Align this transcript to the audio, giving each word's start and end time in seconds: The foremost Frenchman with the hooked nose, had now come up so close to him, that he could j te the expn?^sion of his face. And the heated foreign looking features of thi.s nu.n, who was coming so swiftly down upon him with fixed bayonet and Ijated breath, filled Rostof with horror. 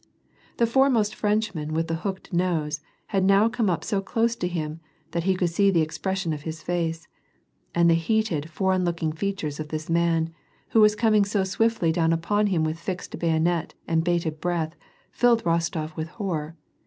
The 0.57 0.65
foremost 0.65 1.13
Frenchman 1.13 1.73
with 1.73 1.85
the 1.87 1.97
hooked 2.01 2.33
nose, 2.33 2.79
had 3.13 3.23
now 3.23 3.47
come 3.47 3.69
up 3.69 3.83
so 3.83 4.01
close 4.01 4.35
to 4.37 4.47
him, 4.47 4.79
that 5.11 5.25
he 5.25 5.35
could 5.35 5.49
j 5.49 5.53
te 5.53 5.69
the 5.69 5.85
expn?^sion 5.85 6.33
of 6.33 6.41
his 6.41 6.63
face. 6.63 7.07
And 7.75 7.87
the 7.87 7.93
heated 7.93 8.49
foreign 8.49 8.83
looking 8.83 9.11
features 9.11 9.59
of 9.59 9.69
thi.s 9.69 9.89
nu.n, 9.91 10.33
who 10.69 10.81
was 10.81 10.95
coming 10.95 11.23
so 11.23 11.43
swiftly 11.43 11.91
down 11.91 12.13
upon 12.13 12.47
him 12.47 12.63
with 12.63 12.79
fixed 12.79 13.19
bayonet 13.19 13.75
and 13.87 14.03
Ijated 14.03 14.39
breath, 14.39 14.75
filled 15.11 15.43
Rostof 15.43 15.95
with 15.95 16.07
horror. 16.07 16.55